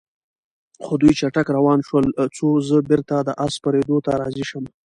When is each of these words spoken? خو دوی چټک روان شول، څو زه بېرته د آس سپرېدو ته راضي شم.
خو 0.83 0.93
دوی 1.01 1.13
چټک 1.19 1.47
روان 1.57 1.79
شول، 1.87 2.05
څو 2.35 2.47
زه 2.67 2.77
بېرته 2.89 3.15
د 3.27 3.29
آس 3.45 3.53
سپرېدو 3.57 3.97
ته 4.05 4.11
راضي 4.21 4.45
شم. 4.49 4.63